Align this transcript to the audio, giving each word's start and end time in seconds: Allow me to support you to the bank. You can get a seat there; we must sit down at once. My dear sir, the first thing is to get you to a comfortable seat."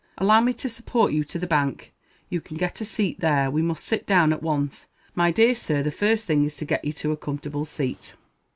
Allow 0.17 0.41
me 0.41 0.51
to 0.55 0.67
support 0.67 1.13
you 1.13 1.23
to 1.25 1.37
the 1.37 1.45
bank. 1.45 1.93
You 2.27 2.41
can 2.41 2.57
get 2.57 2.81
a 2.81 2.85
seat 2.85 3.19
there; 3.19 3.51
we 3.51 3.61
must 3.61 3.83
sit 3.85 4.07
down 4.07 4.33
at 4.33 4.41
once. 4.41 4.87
My 5.13 5.29
dear 5.29 5.53
sir, 5.53 5.83
the 5.83 5.91
first 5.91 6.25
thing 6.25 6.43
is 6.43 6.55
to 6.55 6.65
get 6.65 6.83
you 6.83 6.93
to 6.93 7.11
a 7.11 7.17
comfortable 7.17 7.65
seat." 7.65 8.15